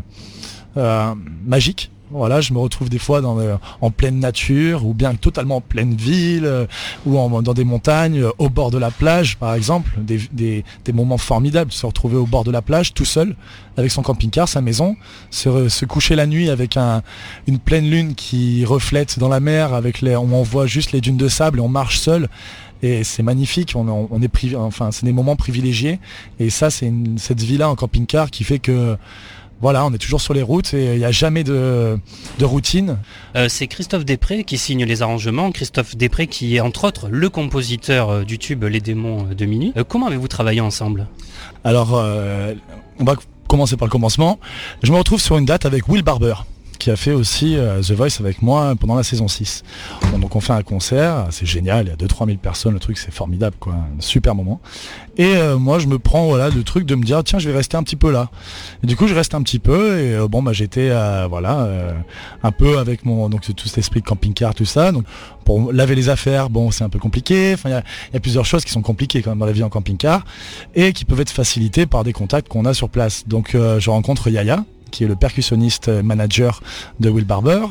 [0.76, 1.90] euh, magiques.
[2.14, 3.36] Voilà, je me retrouve des fois dans,
[3.80, 6.48] en pleine nature ou bien totalement en pleine ville
[7.04, 11.84] ou dans des montagnes, au bord de la plage par exemple, des, moments formidables, se
[11.86, 13.34] retrouver au bord de la plage tout seul
[13.76, 14.96] avec son camping-car, sa maison,
[15.30, 16.78] se, coucher la nuit avec
[17.46, 21.16] une pleine lune qui reflète dans la mer, avec les, on voit juste les dunes
[21.16, 22.28] de sable et on marche seul
[22.84, 23.74] et c'est magnifique.
[23.76, 25.98] On, est privi, enfin, c'est des moments privilégiés.
[26.38, 28.96] Et ça, c'est cette vie-là en camping-car qui fait que
[29.64, 31.98] voilà, on est toujours sur les routes et il n'y a jamais de,
[32.42, 32.98] routine.
[33.34, 35.52] Euh, c'est Christophe Després qui signe les arrangements.
[35.52, 39.72] Christophe Després qui est entre autres le compositeur euh, du tube Les démons de minuit.
[39.78, 41.06] Euh, comment avez-vous travaillé ensemble?
[41.64, 43.14] Alors, on va
[43.48, 44.38] commencer par le commencement.
[44.82, 46.34] Je me retrouve sur une date avec Will Barber
[46.78, 49.62] qui a fait aussi euh, The Voice avec moi pendant la saison 6.
[50.20, 52.98] donc on fait un concert, c'est génial, il y a 2-3 000 personnes, le truc
[52.98, 54.60] c'est formidable, quoi, un super moment.
[55.16, 57.56] Et euh, moi je me prends voilà le truc de me dire tiens je vais
[57.56, 58.30] rester un petit peu là.
[58.82, 60.88] Et du coup je reste un petit peu et euh, bon bah j'étais
[61.28, 61.68] voilà
[62.42, 64.92] un peu avec mon donc tout cet esprit de camping-car tout ça.
[64.92, 65.04] Donc
[65.44, 67.54] pour laver les affaires, bon c'est un peu compliqué.
[67.64, 70.24] Il y, a plusieurs choses qui sont compliquées quand même dans la vie en camping-car
[70.74, 73.24] et qui peuvent être facilitées par des contacts qu'on a sur place.
[73.26, 76.62] Donc je rencontre Yaya qui est le percussionniste manager
[77.00, 77.66] de Will Barber.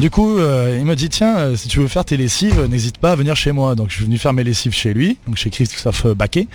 [0.00, 2.98] Du coup, euh, il me dit tiens, euh, si tu veux faire tes lessives, n'hésite
[2.98, 3.74] pas à venir chez moi.
[3.74, 6.46] Donc je suis venu faire mes lessives chez lui, donc chez Christophe Baquet.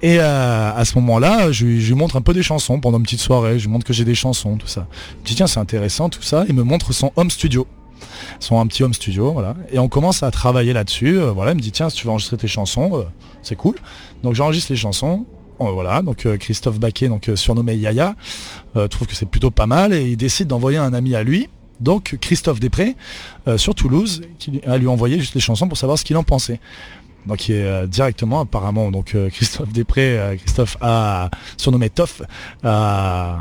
[0.00, 3.20] Et euh, à ce moment-là, je, lui montre un peu des chansons pendant une petite
[3.20, 3.58] soirée.
[3.58, 4.86] Je lui montre que j'ai des chansons, tout ça.
[5.24, 6.44] Je dis tiens, c'est intéressant tout ça.
[6.48, 7.66] Il me montre son home studio
[8.38, 9.54] son un petit home studio, voilà.
[9.70, 11.18] Et on commence à travailler là-dessus.
[11.18, 13.04] voilà, il me dit tiens, si tu veux enregistrer tes chansons,
[13.42, 13.76] c'est cool.
[14.22, 15.26] Donc j'enregistre les chansons.
[15.60, 18.16] Voilà, donc Christophe Baquet, donc surnommé Yaya,
[18.76, 21.48] euh, trouve que c'est plutôt pas mal et il décide d'envoyer un ami à lui,
[21.80, 22.96] donc Christophe Després,
[23.46, 26.22] euh, sur Toulouse, qui a lui envoyé juste les chansons pour savoir ce qu'il en
[26.22, 26.60] pensait.
[27.26, 32.22] Donc il est euh, directement apparemment donc Christophe Després, Christophe a surnommé Toff,
[32.64, 33.38] a,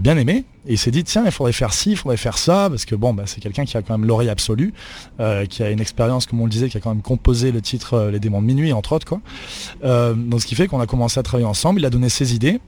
[0.00, 0.44] bien aimé.
[0.68, 2.94] Et il s'est dit tiens il faudrait faire ci, il faudrait faire ça parce que
[2.94, 4.74] bon bah, c'est quelqu'un qui a quand même l'oreille absolue,
[5.48, 8.10] qui a une expérience comme on le disait, qui a quand même composé le titre
[8.12, 9.20] Les démons de minuit entre autres quoi.
[9.82, 12.60] donc ce qui fait qu'on a commencé à travailler ensemble, il a donné ses idées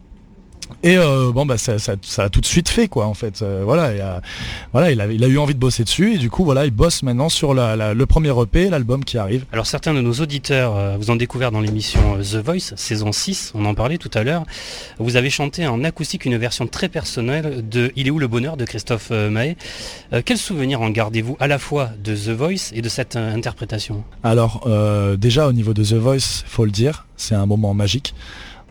[0.83, 3.43] et euh, bon bah ça, a tout de suite fait quoi en fait.
[3.43, 4.21] Euh, voilà
[4.73, 6.71] voilà il a, il a, eu envie de bosser dessus et du coup voilà il
[6.71, 9.45] bosse maintenant sur le premier EP l'album qui arrive.
[9.53, 13.53] Alors certains de nos auditeurs euh, vous ont découvert dans l'émission The Voice saison 6
[13.55, 14.45] on en parlait tout à l'heure.
[14.99, 18.57] Vous avez chanté en acoustique une version très personnelle de Il est où le bonheur
[18.57, 19.57] de Christophe Mahé
[20.25, 24.05] quel souvenir en gardez-vous à la fois de The Voice et de cette interprétation?
[24.23, 24.69] Alors
[25.19, 28.15] déjà au niveau de The Voice faut le dire c'est un moment magique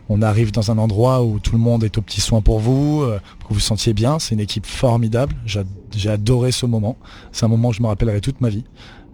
[0.08, 3.02] on arrive dans un endroit où tout le monde est au petit soin pour vous,
[3.02, 4.18] euh, que vous vous sentiez bien.
[4.18, 5.34] C'est une équipe formidable.
[5.44, 6.96] J'ai adoré ce moment.
[7.32, 8.64] C'est un moment que je me rappellerai toute ma vie.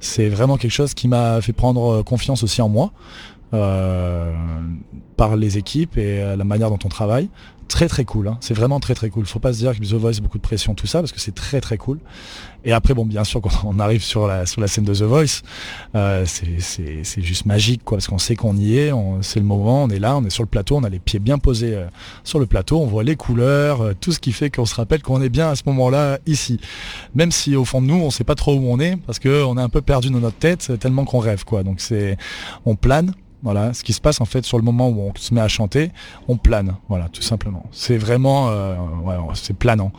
[0.01, 2.93] c'est vraiment quelque chose qui m'a fait prendre confiance aussi en moi.
[5.17, 7.29] Par les équipes et la manière dont on travaille
[7.69, 8.29] très très cool.
[8.29, 8.37] Hein.
[8.41, 9.27] C'est vraiment très très cool.
[9.27, 11.35] Faut pas se dire que The Voice beaucoup de pression tout ça parce que c'est
[11.35, 11.99] très très cool.
[12.65, 15.03] Et après bon bien sûr quand on arrive sur la sur la scène de The
[15.03, 15.43] Voice,
[15.95, 19.89] euh, c'est juste magique quoi parce qu'on sait qu'on y est, c'est le moment, on
[19.89, 21.87] est là, on est sur le plateau, on a les pieds bien posés euh,
[22.23, 25.03] sur le plateau, on voit les couleurs, euh, tout ce qui fait qu'on se rappelle
[25.03, 26.61] qu'on est bien à ce moment-là ici.
[27.15, 29.59] Même si au fond de nous on sait pas trop où on est parce qu'on
[29.59, 31.63] est un peu perdu dans notre tête tellement qu'on rêve quoi.
[31.63, 32.17] Donc c'est
[32.65, 35.35] on plane voilà, ce qui se passe en fait sur le moment où on se
[35.35, 35.91] met à chanter,
[36.29, 37.67] on plane, voilà, tout simplement.
[37.73, 38.75] C'est vraiment, euh,
[39.35, 39.93] c'est planant.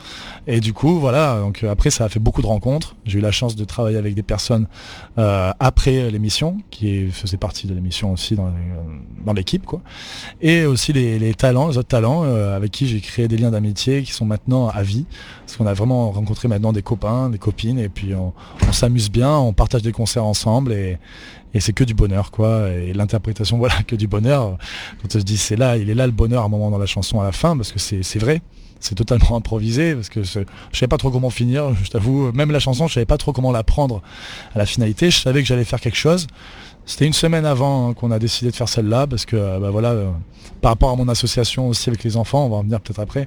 [0.47, 2.95] Et du coup, voilà, donc euh, après ça a fait beaucoup de rencontres.
[3.05, 4.65] J'ai eu la chance de travailler avec des personnes
[5.19, 9.81] euh, après l'émission, qui faisaient partie de l'émission aussi dans, l'équipe, quoi.
[10.41, 14.12] Et aussi les, talents, les autres talents avec qui j'ai créé des liens d'amitié qui
[14.12, 15.05] sont maintenant à vie,
[15.45, 18.34] parce qu'on a vraiment rencontré maintenant des copains, des copines, et puis on,
[18.67, 20.97] on s'amuse bien, on partage des concerts ensemble et
[21.56, 22.70] et c'est que du bonheur quoi.
[22.70, 24.58] Et l'interprétation voilà que du bonheur.
[25.02, 26.78] Quand on se dit c'est là il est là le bonheur à un moment dans
[26.78, 28.41] la chanson à la fin parce que c'est vrai.
[28.82, 32.32] C'est totalement improvisé parce que je savais pas trop comment finir je t'avoue.
[32.34, 34.04] Même la chanson je savais pas trop comment la prendre
[34.54, 35.10] à la finalité.
[35.10, 36.28] Je savais que j'allais faire quelque chose.
[36.86, 39.91] C'était une semaine avant hein, qu'on a décidé de faire celle-là parce que bah, voilà
[39.91, 40.12] euh,
[40.62, 43.26] par rapport à mon association aussi avec les enfants on va en venir peut-être après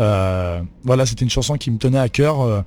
[0.00, 2.60] euh, voilà c'était une chanson qui me tenait à cœur euh,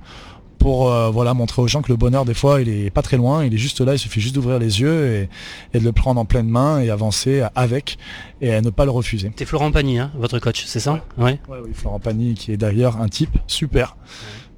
[0.62, 3.16] pour euh, voilà, montrer aux gens que le bonheur, des fois, il est pas très
[3.16, 5.28] loin, il est juste là, il suffit juste d'ouvrir les yeux
[5.74, 7.98] et, de le prendre en pleine main et avancer avec
[8.40, 9.32] et à ne pas le refuser.
[9.36, 11.40] C'est Florent Pagny, hein, votre coach, c'est ça ouais.
[11.48, 13.96] oui, Florent Pagny, qui est d'ailleurs un type super.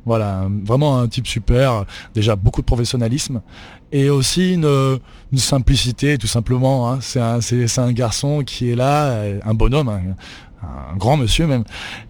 [0.05, 3.41] Voilà, vraiment un type super, déjà beaucoup de professionnalisme
[3.91, 4.99] et aussi une,
[5.37, 6.93] simplicité tout simplement.
[6.93, 6.99] Hein.
[7.01, 7.39] C'est un,
[7.79, 10.15] un, garçon qui est là, un bonhomme, hein
[10.93, 11.65] un grand monsieur même,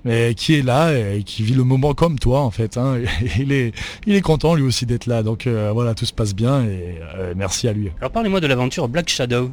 [0.04, 2.76] mais qui est là et qui vit le moment comme toi en fait.
[2.76, 2.98] Hein.
[3.38, 3.72] il, est,
[4.06, 5.22] il est content lui aussi d'être là.
[5.22, 7.90] Donc euh, voilà, tout se passe bien et euh, merci à lui.
[8.00, 9.50] Alors parlez-moi de l'aventure Black Shadow.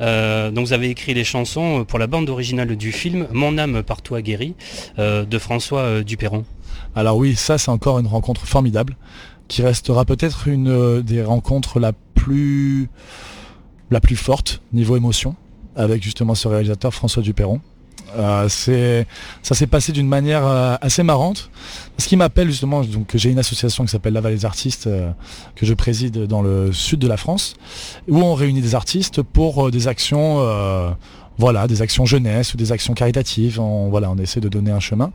[0.00, 3.82] Euh, donc vous avez écrit les chansons pour la bande originale du film Mon âme
[3.82, 4.54] par toi guéri
[4.96, 6.44] de François Duperron.
[6.94, 8.96] Alors oui, ça c'est encore une rencontre formidable
[9.48, 12.88] qui restera peut-être une des rencontres la plus
[13.90, 15.34] la plus forte niveau émotion
[15.76, 17.60] avec justement ce réalisateur François Duperron.
[18.16, 21.50] Euh, ça s'est passé d'une manière euh, assez marrante.
[21.98, 25.10] Ce qui m'appelle justement, donc j'ai une association qui s'appelle La Vallée des Artistes euh,
[25.54, 27.54] que je préside dans le sud de la France,
[28.08, 30.44] où on réunit des artistes pour des actions,
[31.38, 33.60] voilà, des actions jeunesse ou des actions caritatives.
[33.60, 35.12] On, voilà, on essaie de donner un chemin.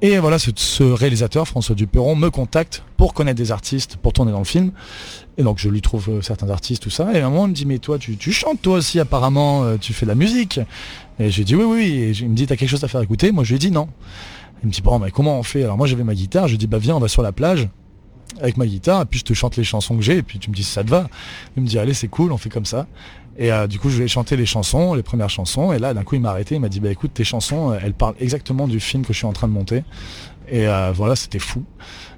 [0.00, 4.38] Et voilà, ce, réalisateur, François Duperron, me contacte pour connaître des artistes, pour tourner dans
[4.38, 4.70] le film.
[5.38, 7.12] Et donc je lui trouve certains artistes, tout ça.
[7.12, 9.92] Et à un moment, il me dit, mais toi, tu chantes toi aussi apparemment, tu
[9.92, 10.60] fais de la musique.
[11.18, 11.86] Et j'ai dit oui, oui.
[11.86, 13.32] Et il me dit, t'as quelque chose à faire écouter?
[13.32, 13.88] Moi, je lui ai dit non.
[14.62, 15.62] Il me dit, bon, mais comment on fait?
[15.62, 16.48] Alors moi, j'avais ma guitare.
[16.48, 17.68] Je lui dit, bah viens, on va sur la plage
[18.40, 20.50] avec ma guitare, et puis je te chante les chansons que j'ai, et puis tu
[20.50, 21.08] me dis ça te va.
[21.56, 22.86] Il me dit, allez, c'est cool, on fait comme ça.
[23.36, 26.02] Et euh, du coup, je ai chanté les chansons, les premières chansons, et là, d'un
[26.02, 28.80] coup, il m'a arrêté, il m'a dit, bah écoute, tes chansons, elles parlent exactement du
[28.80, 29.84] film que je suis en train de monter.
[30.48, 31.64] Et euh, voilà, c'était fou.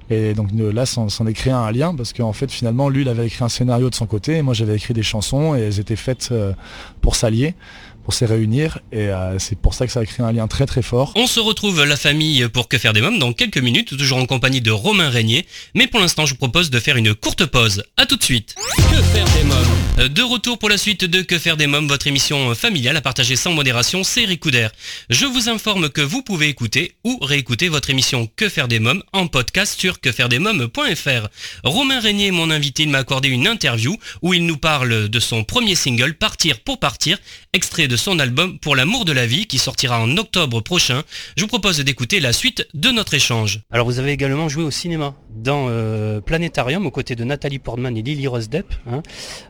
[0.09, 3.27] Et donc là, s'en est créé un lien parce qu'en fait, finalement, lui, il avait
[3.27, 5.95] écrit un scénario de son côté, et moi, j'avais écrit des chansons, et elles étaient
[5.95, 6.53] faites euh,
[6.99, 7.55] pour s'allier
[8.03, 10.65] pour se réunir et euh, c'est pour ça que ça a créé un lien très
[10.65, 11.13] très fort.
[11.15, 14.25] On se retrouve la famille pour Que faire des mômes dans quelques minutes, toujours en
[14.25, 17.83] compagnie de Romain Régnier, mais pour l'instant je vous propose de faire une courte pause.
[17.97, 18.55] A tout de suite.
[18.77, 21.87] Que faire des mômes euh, De retour pour la suite de Que faire des mômes,
[21.87, 24.67] votre émission familiale à partager sans modération, c'est Ricouder.
[25.09, 29.03] Je vous informe que vous pouvez écouter ou réécouter votre émission Que faire des mômes
[29.13, 31.27] en podcast sur quefairedesmômes.fr.
[31.63, 35.43] Romain Régnier mon invité, il m'a accordé une interview où il nous parle de son
[35.43, 37.17] premier single Partir pour partir,
[37.53, 41.03] extrait de son album Pour l'amour de la vie qui sortira en octobre prochain.
[41.35, 43.59] Je vous propose d'écouter la suite de notre échange.
[43.69, 47.95] Alors vous avez également joué au cinéma dans euh, Planétarium aux côtés de Nathalie Portman
[47.97, 48.73] et Lily Rose Depp.
[48.87, 49.03] Hein.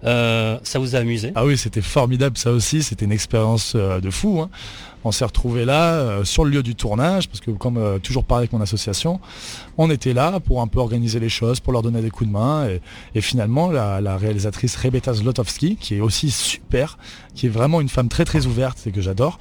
[0.06, 1.32] Euh, ça vous a amusé?
[1.36, 4.41] Ah oui, c'était formidable ça aussi, c'était une expérience euh, de fou.
[4.41, 4.49] Hein.
[5.04, 8.54] On s'est retrouvé là, sur le lieu du tournage, parce que comme toujours pareil avec
[8.54, 9.20] mon association,
[9.78, 12.34] on était là pour un peu organiser les choses, pour leur donner des coups de
[12.34, 12.68] main.
[13.16, 16.98] Et, finalement, la, réalisatrice Rebeta Zlotowski, qui est aussi super,
[17.34, 19.40] qui est vraiment une femme très très ouverte et que j'adore,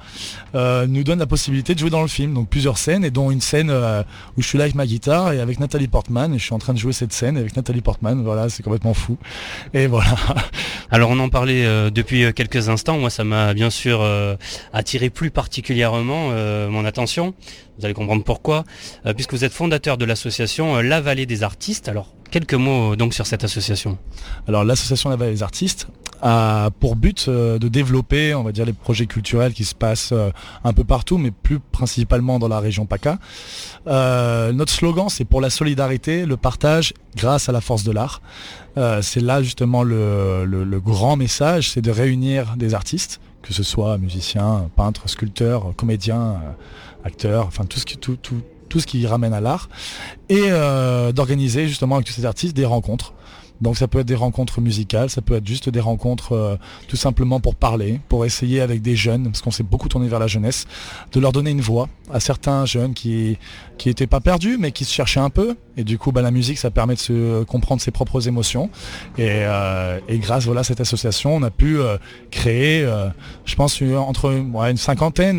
[0.55, 2.33] euh, nous donne la possibilité de jouer dans le film.
[2.33, 4.03] Donc plusieurs scènes, et dont une scène euh,
[4.37, 6.59] où je suis là avec ma guitare et avec Nathalie Portman, et je suis en
[6.59, 8.23] train de jouer cette scène avec Nathalie Portman.
[8.23, 9.17] Voilà, c'est complètement fou.
[9.73, 10.15] Et voilà.
[10.91, 12.97] Alors on en parlait euh, depuis quelques instants.
[12.97, 14.03] Moi, ça m'a bien sûr
[14.73, 15.50] attiré plus particulièrement
[16.69, 17.33] mon attention.
[17.81, 18.63] Vous allez comprendre pourquoi,
[19.15, 21.89] puisque vous êtes fondateur de l'association La Vallée des Artistes.
[21.89, 23.97] Alors quelques mots donc sur cette association.
[24.47, 25.87] Alors l'association La Vallée des Artistes
[26.21, 30.13] a pour but de développer, on va dire, les projets culturels qui se passent
[30.63, 33.17] un peu partout, mais plus principalement dans la région PACA.
[33.87, 38.21] notre slogan, c'est pour la solidarité, le partage grâce à la force de l'art.
[39.01, 44.69] c'est là justement le grand message, c'est de réunir des artistes que ce soit musicien,
[44.75, 46.51] peintre, sculpteur, comédien, euh,
[47.03, 49.69] acteur, enfin tout ce qui, ramène à l'art,
[50.29, 53.13] et euh, d'organiser justement avec tous ces artistes des rencontres
[53.61, 56.55] donc ça peut être des rencontres musicales, ça peut être juste des rencontres euh,
[56.87, 60.19] tout simplement pour parler, pour essayer avec des jeunes, parce qu'on s'est beaucoup tourné vers
[60.19, 60.65] la jeunesse,
[61.11, 63.37] de leur donner une voix à certains jeunes qui
[63.77, 65.55] qui n'étaient pas perdus, mais qui se cherchaient un peu.
[65.75, 68.69] Et du coup, bah, la musique, ça permet de se comprendre ses propres émotions.
[69.17, 71.97] Et, euh, grâce voilà, à cette association, on a pu euh,
[72.29, 72.87] créer,
[73.45, 74.31] je pense, entre
[74.69, 75.37] une cinquantaine,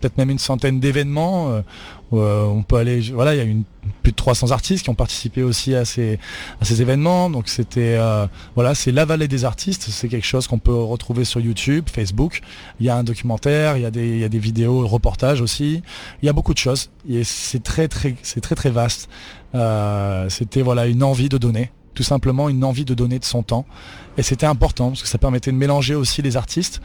[0.00, 1.62] peut-être même une centaine d'événements
[2.12, 3.54] euh, on peut aller, voilà, il y a
[4.02, 6.18] plus de 300 artistes qui ont participé aussi à ces,
[6.60, 7.30] à ces événements.
[7.30, 9.86] Donc c'était, euh, voilà, c'est la vallée des artistes.
[9.90, 12.40] C'est quelque chose qu'on peut retrouver sur YouTube, Facebook.
[12.80, 15.40] Il y a un documentaire, il y a des, il y a des vidéos, reportages
[15.40, 15.82] aussi.
[16.22, 16.90] Il y a beaucoup de choses.
[17.08, 19.08] Et c'est très, très, c'est très, très vaste.
[19.54, 23.42] Euh, c'était voilà une envie de donner, tout simplement une envie de donner de son
[23.42, 23.66] temps.
[24.18, 26.80] Et c'était important parce que ça permettait de mélanger aussi les artistes,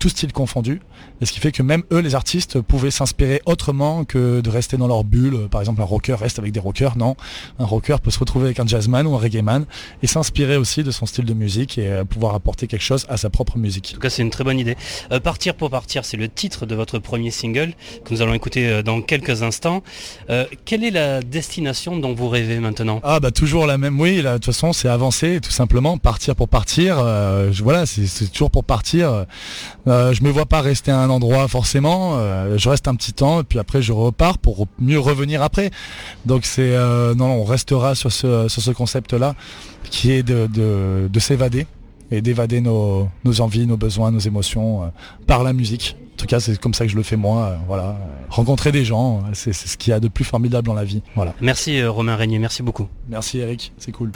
[0.00, 0.80] tous styles confondus.
[1.20, 4.76] Et ce qui fait que même eux, les artistes, pouvaient s'inspirer autrement que de rester
[4.76, 5.48] dans leur bulle.
[5.48, 6.96] Par exemple, un rocker reste avec des rockers.
[6.96, 7.14] Non,
[7.60, 9.64] un rocker peut se retrouver avec un jazzman ou un reggaeman
[10.02, 13.16] et s'inspirer aussi de son style de musique et euh, pouvoir apporter quelque chose à
[13.16, 13.90] sa propre musique.
[13.92, 14.76] En tout cas, c'est une très bonne idée.
[15.12, 18.68] Euh, partir pour partir, c'est le titre de votre premier single que nous allons écouter
[18.68, 19.84] euh, dans quelques instants.
[20.64, 23.00] quelle est la destination dont vous rêvez maintenant?
[23.04, 24.00] Ah bah toujours la même.
[24.00, 28.50] Oui, de toute façon, c'est avancer, tout simplement, partir pour partir euh, voilà, c'est toujours
[28.50, 29.26] pour partir.
[29.86, 32.16] Euh, je me vois pas rester à un endroit forcément.
[32.16, 35.70] Euh, je reste un petit temps et puis après je repars pour mieux revenir après.
[36.26, 36.76] Donc c'est
[37.16, 39.34] non, on restera sur ce, sur ce concept-là
[39.90, 41.66] qui est de, s'évader
[42.10, 43.08] et d'évader nos,
[43.40, 44.92] envies, nos besoins, nos émotions
[45.26, 45.96] par la musique.
[46.14, 47.56] En tout cas, c'est comme ça que je le fais moi.
[47.66, 47.96] voilà,
[48.28, 51.02] rencontrer des gens, c'est ce qu'il y a de plus formidable dans la vie.
[51.16, 51.34] Voilà.
[51.40, 52.88] Merci Romain Régnier, merci beaucoup.
[53.08, 54.12] Merci Eric, c'est cool.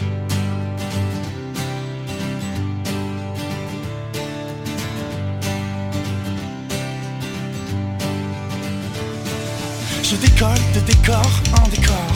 [10.08, 12.12] Je décolle de décor en décor.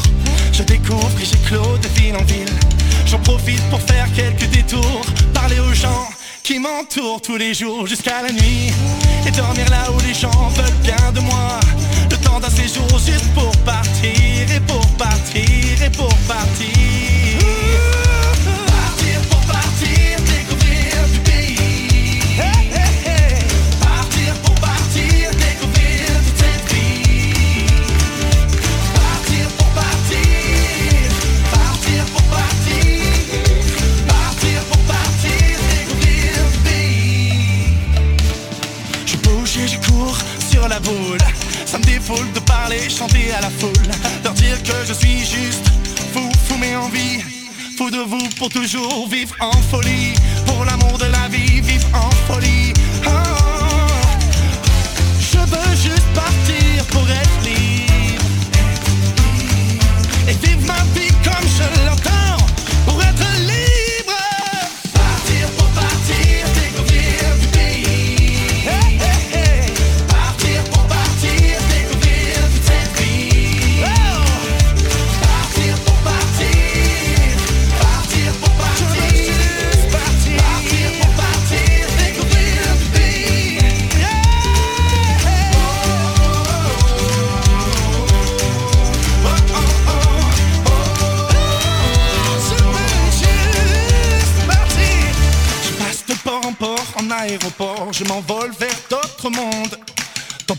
[0.53, 2.55] Je découvre et j'éclose de ville en ville.
[3.05, 6.09] J'en profite pour faire quelques détours, parler aux gens
[6.44, 8.72] qui m'entourent tous les jours jusqu'à la nuit.
[9.26, 11.59] Et dormir là où les gens veulent bien de moi.
[12.09, 14.12] Le temps d'un séjour juste pour partir
[14.55, 16.11] et pour partir et pour.
[16.29, 17.00] Partir
[42.78, 43.72] chanter à la foule.
[44.22, 45.66] Leur dire que je suis juste
[46.12, 47.20] fou, fou mais en vie.
[47.76, 50.14] Fou de vous pour toujours vivre en folie.
[50.46, 52.72] Pour l'amour de la vie, vivre en folie.
[53.06, 53.11] Oh.
[55.33, 57.50] Je veux juste partir pour être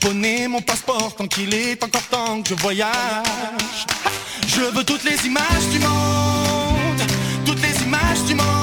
[0.02, 3.86] Tamponner mon passeport tant qu'il est encore temps que je voyage.
[4.48, 7.02] Je veux toutes les images du monde,
[7.46, 8.61] toutes les images du monde,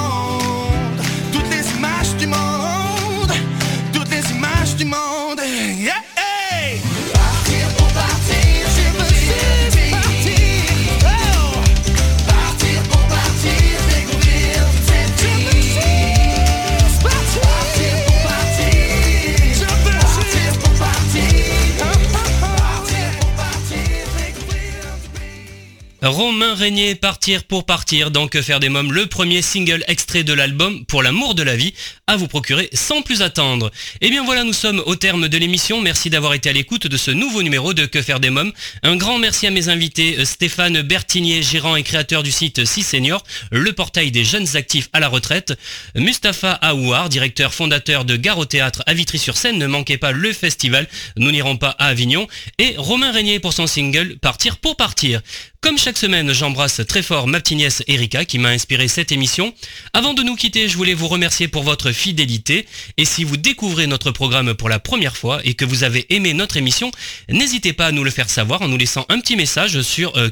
[26.01, 30.33] Romain Régnier, Partir pour partir dans Que faire des mômes, le premier single extrait de
[30.33, 31.75] l'album Pour l'amour de la vie,
[32.07, 33.73] à vous procurer sans plus attendre.
[34.01, 35.81] Et eh bien voilà, nous sommes au terme de l'émission.
[35.83, 38.53] Merci d'avoir été à l'écoute de ce nouveau numéro de Que faire des mômes.
[38.85, 42.85] Un grand merci à mes invités, euh, Stéphane Bertignier, gérant et créateur du site 6
[42.85, 45.59] Senior, le portail des jeunes actifs à la retraite,
[45.97, 50.87] Mustapha Aouar, directeur fondateur de Gare au Théâtre à Vitry-sur-Seine, ne manquez pas le festival,
[51.17, 52.29] nous n'irons pas à Avignon,
[52.59, 55.23] et Romain Régnier pour son single Partir pour partir.
[55.61, 59.53] Comme chaque semaine, j'embrasse très fort ma petite nièce Erika qui m'a inspiré cette émission.
[59.93, 62.65] Avant de nous quitter, je voulais vous remercier pour votre fidélité.
[62.97, 66.33] Et si vous découvrez notre programme pour la première fois et que vous avez aimé
[66.33, 66.93] notre émission,
[67.29, 70.31] n'hésitez pas à nous le faire savoir en nous laissant un petit message sur euh.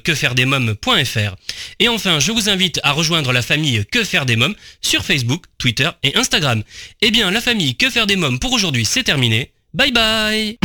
[1.81, 5.45] Et enfin, je vous invite à rejoindre la famille Que faire des mômes sur Facebook,
[5.59, 6.63] Twitter et Instagram.
[7.03, 9.51] Eh bien, la famille Que faire des mômes pour aujourd'hui, c'est terminé.
[9.75, 10.59] Bye bye